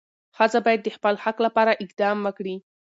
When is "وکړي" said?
2.23-2.55